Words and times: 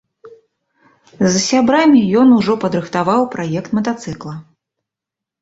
З 1.19 1.33
сябрамі 1.49 2.01
ён 2.23 2.33
ужо 2.39 2.57
падрыхтаваў 2.65 3.21
праект 3.37 3.69
матацыкла. 3.81 4.35